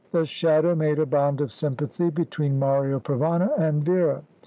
The 0.11 0.25
shadow 0.25 0.73
made 0.73 0.97
a 0.97 1.05
bond 1.05 1.41
of 1.41 1.51
sympathy 1.51 2.09
between 2.09 2.57
Mario 2.57 2.99
Provana 2.99 3.55
and 3.59 3.83
Vera. 3.85 4.23